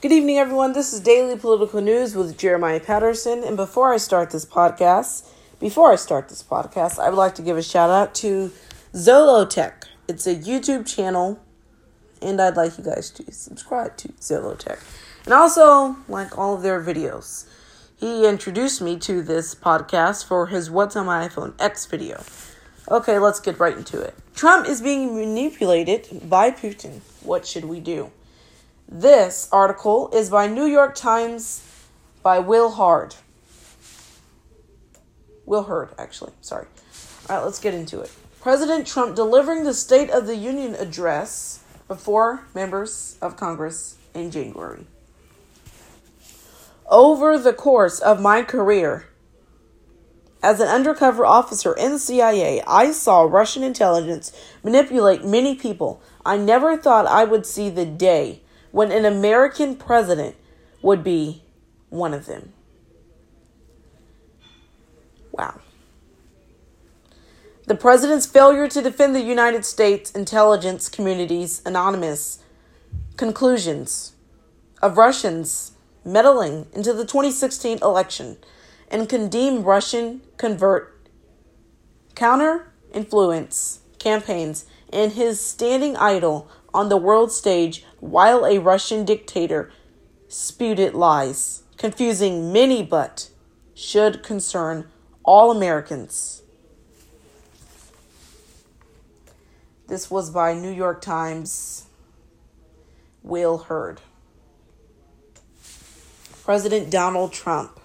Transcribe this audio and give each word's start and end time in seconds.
Good 0.00 0.12
evening, 0.12 0.38
everyone. 0.38 0.74
This 0.74 0.92
is 0.92 1.00
Daily 1.00 1.36
Political 1.36 1.80
News 1.80 2.14
with 2.14 2.38
Jeremiah 2.38 2.78
Patterson. 2.78 3.42
And 3.42 3.56
before 3.56 3.92
I 3.92 3.96
start 3.96 4.30
this 4.30 4.44
podcast, 4.46 5.28
before 5.58 5.92
I 5.92 5.96
start 5.96 6.28
this 6.28 6.40
podcast, 6.40 7.00
I 7.00 7.08
would 7.10 7.16
like 7.16 7.34
to 7.34 7.42
give 7.42 7.56
a 7.56 7.62
shout 7.64 7.90
out 7.90 8.14
to 8.16 8.52
ZolloTech. 8.94 9.86
It's 10.06 10.24
a 10.28 10.36
YouTube 10.36 10.86
channel, 10.86 11.40
and 12.22 12.40
I'd 12.40 12.56
like 12.56 12.78
you 12.78 12.84
guys 12.84 13.10
to 13.10 13.32
subscribe 13.32 13.96
to 13.96 14.10
ZolloTech. 14.10 14.78
And 15.24 15.34
also 15.34 15.96
like 16.06 16.38
all 16.38 16.54
of 16.54 16.62
their 16.62 16.80
videos. 16.80 17.48
He 17.96 18.24
introduced 18.24 18.80
me 18.80 19.00
to 19.00 19.20
this 19.20 19.52
podcast 19.56 20.28
for 20.28 20.46
his 20.46 20.70
What's 20.70 20.94
on 20.94 21.06
My 21.06 21.26
iPhone 21.26 21.54
X 21.58 21.86
video. 21.86 22.22
Okay, 22.88 23.18
let's 23.18 23.40
get 23.40 23.58
right 23.58 23.76
into 23.76 24.00
it. 24.00 24.14
Trump 24.36 24.68
is 24.68 24.80
being 24.80 25.16
manipulated 25.16 26.30
by 26.30 26.52
Putin. 26.52 27.00
What 27.24 27.44
should 27.44 27.64
we 27.64 27.80
do? 27.80 28.12
This 28.90 29.50
article 29.52 30.08
is 30.14 30.30
by 30.30 30.46
New 30.46 30.64
York 30.64 30.94
Times 30.94 31.62
by 32.22 32.38
Will 32.38 32.70
Hard. 32.70 33.16
Will 35.44 35.64
Hurd, 35.64 35.90
actually. 35.98 36.32
Sorry. 36.40 36.66
All 37.28 37.36
right, 37.36 37.44
let's 37.44 37.60
get 37.60 37.74
into 37.74 38.00
it. 38.00 38.10
President 38.40 38.86
Trump 38.86 39.14
delivering 39.14 39.64
the 39.64 39.74
State 39.74 40.08
of 40.08 40.26
the 40.26 40.36
Union 40.36 40.74
address 40.74 41.62
before 41.86 42.46
members 42.54 43.18
of 43.20 43.36
Congress 43.36 43.98
in 44.14 44.30
January. 44.30 44.86
Over 46.88 47.36
the 47.36 47.52
course 47.52 48.00
of 48.00 48.22
my 48.22 48.42
career 48.42 49.04
as 50.42 50.60
an 50.60 50.68
undercover 50.68 51.26
officer 51.26 51.74
in 51.74 51.92
the 51.92 51.98
CIA, 51.98 52.62
I 52.66 52.92
saw 52.92 53.24
Russian 53.24 53.62
intelligence 53.62 54.32
manipulate 54.64 55.26
many 55.26 55.54
people. 55.54 56.00
I 56.24 56.38
never 56.38 56.74
thought 56.78 57.06
I 57.06 57.24
would 57.24 57.44
see 57.44 57.68
the 57.68 57.84
day 57.84 58.40
when 58.78 58.92
an 58.92 59.04
American 59.04 59.74
president 59.74 60.36
would 60.82 61.02
be 61.02 61.42
one 61.88 62.14
of 62.14 62.26
them. 62.26 62.52
Wow. 65.32 65.58
The 67.66 67.74
president's 67.74 68.24
failure 68.24 68.68
to 68.68 68.80
defend 68.80 69.16
the 69.16 69.20
United 69.20 69.64
States 69.64 70.12
intelligence 70.12 70.88
community's 70.88 71.60
anonymous 71.66 72.38
conclusions 73.16 74.12
of 74.80 74.96
Russians 74.96 75.72
meddling 76.04 76.68
into 76.72 76.92
the 76.92 77.04
2016 77.04 77.78
election 77.82 78.36
and 78.92 79.08
condemn 79.08 79.64
Russian 79.64 80.20
convert 80.36 81.04
counter 82.14 82.72
influence 82.94 83.80
campaigns 83.98 84.66
and 84.92 85.14
his 85.14 85.40
standing 85.40 85.96
idle 85.96 86.48
on 86.78 86.88
the 86.88 86.96
world 86.96 87.32
stage 87.32 87.84
while 87.98 88.46
a 88.46 88.60
Russian 88.60 89.04
dictator 89.04 89.72
spewed 90.28 90.78
lies, 90.94 91.64
confusing 91.76 92.52
many 92.52 92.84
but 92.84 93.30
should 93.74 94.22
concern 94.22 94.88
all 95.24 95.50
Americans. 95.50 96.42
This 99.88 100.08
was 100.08 100.30
by 100.30 100.54
New 100.54 100.70
York 100.70 101.00
Times 101.00 101.86
Will 103.24 103.58
Hurd. 103.58 104.00
President 106.44 106.92
Donald 106.92 107.32
Trump 107.32 107.80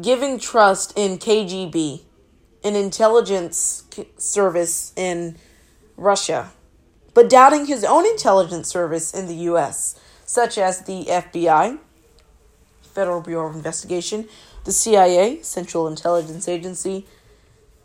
giving 0.00 0.38
trust 0.38 0.94
in 0.96 1.18
KGB, 1.18 2.00
an 2.64 2.74
intelligence 2.74 3.84
service 4.16 4.94
in 4.96 5.36
Russia, 5.98 6.52
but 7.12 7.28
doubting 7.28 7.66
his 7.66 7.84
own 7.84 8.06
intelligence 8.06 8.68
service 8.68 9.12
in 9.12 9.26
the 9.26 9.34
U.S., 9.34 10.00
such 10.24 10.56
as 10.56 10.82
the 10.82 11.04
FBI, 11.06 11.78
Federal 12.82 13.20
Bureau 13.20 13.50
of 13.50 13.56
Investigation, 13.56 14.28
the 14.64 14.72
CIA, 14.72 15.42
Central 15.42 15.88
Intelligence 15.88 16.48
Agency, 16.48 17.06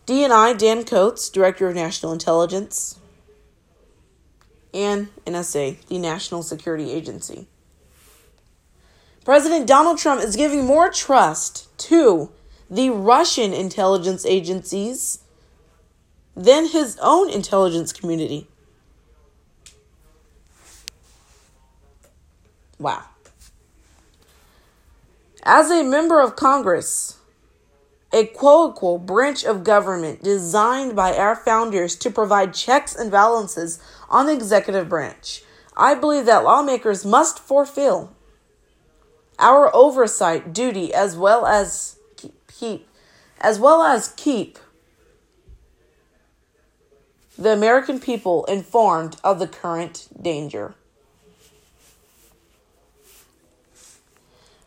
DNI, 0.05 0.57
Dan 0.57 0.83
Coats, 0.85 1.29
Director 1.29 1.67
of 1.67 1.75
National 1.75 2.13
Intelligence, 2.13 2.99
and 4.73 5.07
NSA, 5.25 5.85
the 5.87 5.97
National 5.97 6.43
Security 6.43 6.91
Agency. 6.91 7.47
President 9.23 9.65
Donald 9.65 9.97
Trump 9.97 10.21
is 10.21 10.35
giving 10.35 10.65
more 10.65 10.89
trust 10.89 11.75
to 11.77 12.29
the 12.69 12.89
Russian 12.89 13.53
intelligence 13.53 14.25
agencies 14.25 15.22
than 16.35 16.67
his 16.67 16.97
own 17.01 17.29
intelligence 17.29 17.93
community. 17.93 18.47
Wow. 22.79 23.03
As 25.43 25.69
a 25.69 25.83
member 25.83 26.21
of 26.21 26.35
Congress, 26.35 27.17
a 28.13 28.29
unquote 28.29 29.05
branch 29.05 29.43
of 29.43 29.63
government 29.63 30.23
designed 30.23 30.95
by 30.95 31.17
our 31.17 31.35
founders 31.35 31.95
to 31.97 32.11
provide 32.11 32.53
checks 32.53 32.95
and 32.95 33.11
balances 33.11 33.79
on 34.09 34.27
the 34.27 34.33
executive 34.33 34.87
branch, 34.87 35.43
I 35.75 35.95
believe 35.95 36.25
that 36.25 36.43
lawmakers 36.43 37.03
must 37.03 37.39
fulfill 37.39 38.15
our 39.39 39.73
oversight 39.75 40.53
duty 40.53 40.93
as 40.93 41.17
well 41.17 41.45
as 41.45 41.97
keep 42.47 42.87
as 43.41 43.59
well 43.59 43.81
as 43.81 44.13
keep 44.15 44.59
the 47.37 47.51
American 47.51 47.99
people 47.99 48.45
informed 48.45 49.17
of 49.23 49.39
the 49.39 49.47
current 49.47 50.07
danger. 50.21 50.75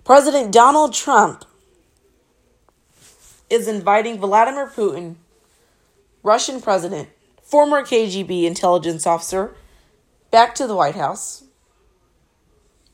President 0.04 0.52
Donald 0.52 0.92
Trump 0.94 1.44
is 3.50 3.68
inviting 3.68 4.18
Vladimir 4.18 4.68
Putin, 4.68 5.16
Russian 6.22 6.60
president, 6.60 7.08
former 7.42 7.82
KGB 7.82 8.44
intelligence 8.44 9.06
officer, 9.06 9.54
back 10.30 10.54
to 10.56 10.66
the 10.66 10.76
White 10.76 10.96
House. 10.96 11.44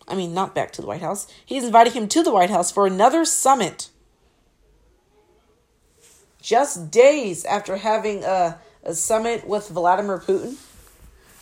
I 0.07 0.15
mean, 0.15 0.35
not 0.35 0.55
back 0.55 0.73
to 0.73 0.83
the 0.83 0.87
White 0.89 1.01
House. 1.01 1.27
He's 1.45 1.65
inviting 1.65 1.95
him 1.95 2.09
to 2.09 2.23
the 2.23 2.33
White 2.33 2.51
House 2.51 2.71
for 2.71 2.87
another 2.87 3.25
summit. 3.25 3.89
Just 6.41 6.91
days 6.91 7.45
after 7.45 7.77
having 7.77 8.25
a 8.25 8.59
a 8.83 8.95
summit 8.95 9.47
with 9.47 9.69
Vladimir 9.69 10.19
Putin? 10.19 10.57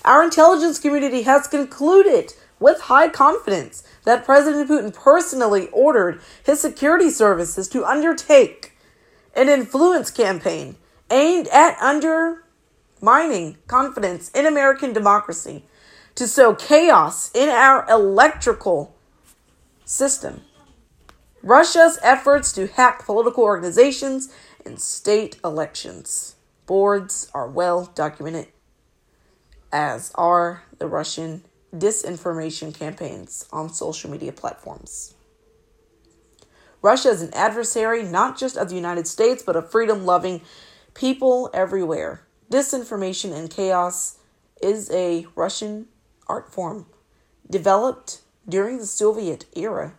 Our 0.05 0.23
intelligence 0.25 0.79
community 0.79 1.23
has 1.23 1.47
concluded 1.47 2.33
with 2.59 2.83
high 2.83 3.09
confidence 3.09 3.83
that 4.05 4.25
President 4.25 4.69
Putin 4.69 4.95
personally 4.95 5.69
ordered 5.69 6.21
his 6.45 6.61
security 6.61 7.11
services 7.11 7.69
to 7.69 7.85
undertake 7.85 8.77
an 9.35 9.49
influence 9.49 10.11
campaign 10.11 10.77
aimed 11.11 11.49
at 11.49 11.79
undermining 11.81 13.57
confidence 13.67 14.31
in 14.31 14.47
American 14.47 14.93
democracy 14.93 15.65
to 16.15 16.27
sow 16.27 16.55
chaos 16.55 17.31
in 17.35 17.49
our 17.49 17.89
electrical 17.91 18.95
system. 19.85 20.43
Russia's 21.43 21.99
efforts 22.03 22.53
to 22.53 22.67
hack 22.67 23.05
political 23.07 23.45
organizations 23.45 24.33
and 24.65 24.79
state 24.79 25.39
elections 25.43 26.37
boards 26.71 27.29
are 27.35 27.49
well 27.51 27.91
documented, 27.97 28.47
as 29.73 30.13
are 30.15 30.63
the 30.79 30.87
Russian 30.87 31.43
disinformation 31.75 32.73
campaigns 32.73 33.45
on 33.53 33.75
social 33.75 34.09
media 34.09 34.31
platforms. 34.31 35.15
Russia 36.81 37.09
is 37.09 37.23
an 37.23 37.35
adversary 37.35 38.05
not 38.05 38.39
just 38.39 38.57
of 38.57 38.69
the 38.69 38.77
United 38.77 39.09
States, 39.09 39.43
but 39.43 39.57
of 39.57 39.69
freedom 39.69 40.05
loving 40.05 40.43
people 40.95 41.51
everywhere. 41.53 42.25
Disinformation 42.53 43.37
and 43.37 43.51
chaos 43.51 44.19
is 44.63 44.89
a 44.93 45.27
Russian 45.35 45.89
art 46.29 46.55
form 46.55 46.87
developed 47.51 48.21
during 48.49 48.79
the 48.79 48.87
Soviet 48.87 49.45
era 49.57 49.95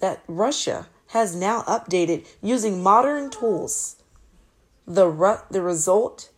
that 0.00 0.22
Russia 0.26 0.86
has 1.08 1.36
now 1.36 1.60
updated 1.64 2.26
using 2.40 2.82
modern 2.82 3.28
tools 3.28 3.97
the, 4.88 5.06
ru- 5.06 5.36
the 5.50 5.60
result 5.60 6.30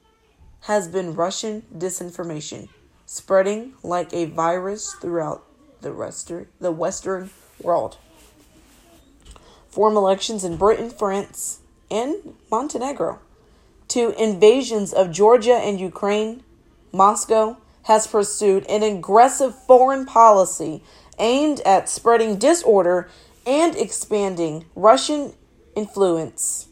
has 0.63 0.89
been 0.89 1.15
Russian 1.15 1.63
disinformation 1.75 2.69
spreading 3.07 3.73
like 3.83 4.13
a 4.13 4.25
virus 4.27 4.95
throughout 5.01 5.45
the, 5.81 5.93
rester- 5.93 6.49
the 6.61 6.73
Western 6.73 7.31
world. 7.63 7.97
Form 9.69 9.97
elections 9.97 10.45
in 10.45 10.57
Britain, 10.57 10.91
France, 10.91 11.61
and 11.91 12.35
Montenegro. 12.51 13.21
To 13.89 14.11
invasions 14.23 14.93
of 14.93 15.13
Georgia 15.13 15.55
and 15.55 15.81
Ukraine, 15.81 16.43
Moscow 16.93 17.57
has 17.85 18.07
pursued 18.07 18.67
an 18.67 18.83
aggressive 18.83 19.55
foreign 19.65 20.07
policy 20.07 20.83
aimed 21.19 21.61
at 21.61 21.89
spreading 21.89 22.37
disorder 22.37 23.09
and 23.47 23.77
expanding 23.77 24.65
Russian 24.75 25.35
influence 25.77 26.67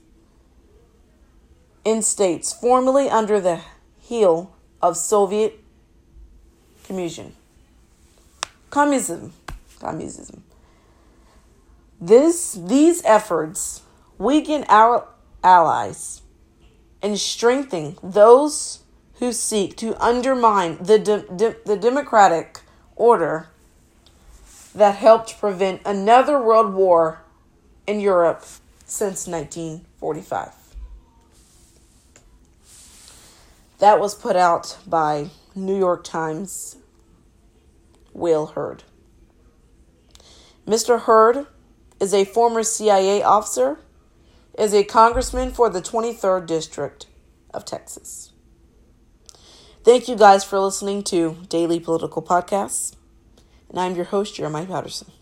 in 1.89 2.03
states 2.03 2.53
formerly 2.53 3.09
under 3.09 3.41
the 3.41 3.61
heel 3.99 4.55
of 4.83 4.95
Soviet 4.95 5.59
communism. 6.87 7.33
communism, 8.69 9.33
communism. 9.81 10.43
This 11.99 12.53
these 12.53 13.03
efforts 13.05 13.83
weaken 14.19 14.67
our 14.69 15.09
allies 15.43 16.21
and 17.03 17.19
strengthen 17.19 17.97
those 18.03 18.81
who 19.19 19.33
seek 19.33 19.75
to 19.79 19.97
undermine 20.03 20.77
the 20.81 20.99
de- 20.99 21.27
de- 21.41 21.57
the 21.65 21.77
democratic 21.77 22.61
order 22.97 23.49
that 24.75 24.97
helped 24.97 25.41
prevent 25.41 25.81
another 25.87 26.39
world 26.39 26.75
war 26.75 27.23
in 27.87 27.99
Europe 27.99 28.45
since 28.85 29.27
1945. 29.27 30.58
That 33.79 34.01
was 34.01 34.15
put 34.15 34.37
out 34.37 34.79
by 34.87 35.31
New 35.55 35.79
York 35.79 36.03
Times 36.05 36.77
Will 38.13 38.47
Hurd. 38.47 38.83
Mr. 40.67 41.01
Hurd 41.03 41.47
is 42.01 42.13
a 42.13 42.25
former 42.25 42.63
CIA 42.63 43.23
officer, 43.23 43.79
is 44.59 44.75
a 44.75 44.85
congressman 44.85 45.53
for 45.53 45.71
the 45.71 45.81
23rd 45.81 46.47
District 46.47 47.07
of 47.55 47.65
Texas. 47.65 48.33
Thank 49.85 50.09
you 50.09 50.17
guys 50.17 50.45
for 50.45 50.59
listening 50.59 51.03
to 51.05 51.39
Daily 51.49 51.79
Political 51.81 52.23
Podcasts. 52.23 52.95
And 53.71 53.79
I'm 53.79 53.95
your 53.95 54.07
host, 54.07 54.35
Jeremiah 54.35 54.67
Patterson. 54.67 55.13